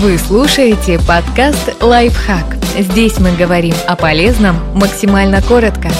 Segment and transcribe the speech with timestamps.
[0.00, 2.56] Вы слушаете подкаст «Лайфхак».
[2.78, 5.90] Здесь мы говорим о полезном максимально коротко.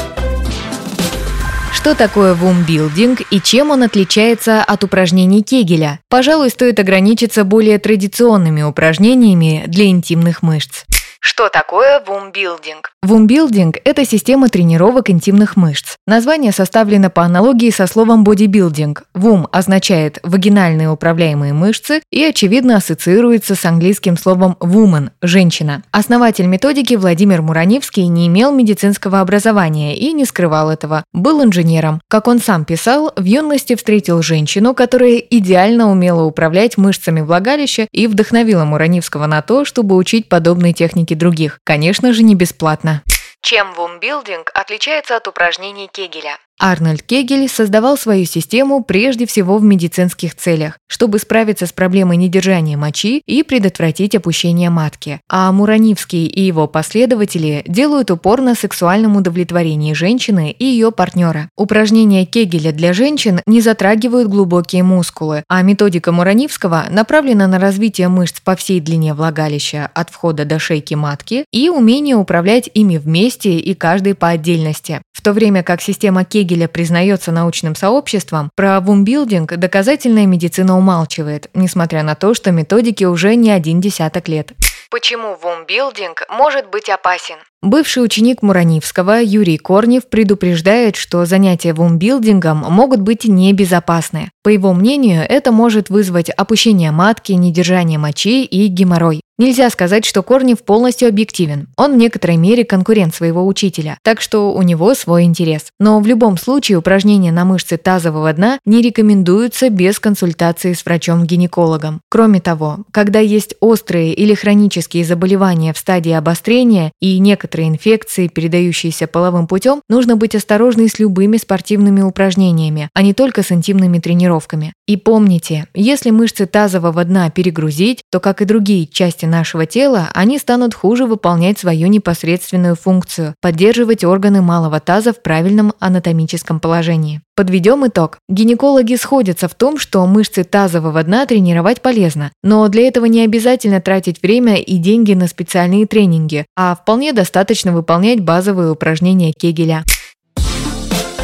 [1.73, 5.99] Что такое вумбилдинг и чем он отличается от упражнений Кегеля?
[6.09, 10.85] Пожалуй, стоит ограничиться более традиционными упражнениями для интимных мышц.
[11.31, 12.91] Что такое вумбилдинг?
[13.03, 15.97] Вумбилдинг– это система тренировок интимных мышц.
[16.07, 19.05] Название составлено по аналогии со словом бодибилдинг.
[19.15, 25.83] Вум означает вагинальные управляемые мышцы и, очевидно, ассоциируется с английским словом woman– женщина.
[25.91, 31.05] Основатель методики Владимир Мураневский не имел медицинского образования и не скрывал этого.
[31.13, 32.01] Был инженером.
[32.09, 38.07] Как он сам писал, в юности встретил женщину, которая идеально умела управлять мышцами влагалища и
[38.07, 41.61] вдохновила Мураневского на то, чтобы учить подобные техники других.
[41.65, 43.03] Конечно же, не бесплатно.
[43.43, 46.39] Чем вумбилдинг отличается от упражнений Кегеля?
[46.61, 52.77] Арнольд Кегель создавал свою систему прежде всего в медицинских целях, чтобы справиться с проблемой недержания
[52.77, 55.21] мочи и предотвратить опущение матки.
[55.29, 61.49] А Муранивский и его последователи делают упор на сексуальном удовлетворении женщины и ее партнера.
[61.57, 68.41] Упражнения Кегеля для женщин не затрагивают глубокие мускулы, а методика Муранивского направлена на развитие мышц
[68.41, 73.75] по всей длине влагалища от входа до шейки матки и умение управлять ими вместе и
[73.75, 75.03] каждый по отдельности.
[75.13, 82.03] В то время как система Кегеля признается научным сообществом, про вумбилдинг доказательная медицина умалчивает, несмотря
[82.03, 84.53] на то, что методике уже не один десяток лет.
[84.91, 87.37] Почему вумбилдинг может быть опасен?
[87.61, 94.31] Бывший ученик Муранивского Юрий Корнев предупреждает, что занятия вумбилдингом могут быть небезопасны.
[94.45, 99.23] По его мнению, это может вызвать опущение матки, недержание мочи и геморрой.
[99.41, 101.69] Нельзя сказать, что Корнев полностью объективен.
[101.77, 105.67] Он в некоторой мере конкурент своего учителя, так что у него свой интерес.
[105.79, 112.01] Но в любом случае упражнения на мышцы тазового дна не рекомендуются без консультации с врачом-гинекологом.
[112.11, 117.17] Кроме того, когда есть острые или хронические заболевания в стадии обострения и
[117.49, 123.43] некоторые инфекции, передающиеся половым путем, нужно быть осторожной с любыми спортивными упражнениями, а не только
[123.43, 124.75] с интимными тренировками.
[124.89, 130.39] И помните, если мышцы тазового дна перегрузить, то, как и другие части нашего тела, они
[130.39, 137.21] станут хуже выполнять свою непосредственную функцию– поддерживать органы малого таза в правильном анатомическом положении.
[137.37, 138.17] Подведем итог.
[138.31, 143.83] Гинекологи сходятся в том, что мышцы тазового дна тренировать полезно, но для этого не обязательно
[143.83, 149.85] тратить время и деньги на специальные тренинги, а вполне достаточно выполнять базовые упражнения Кегеля.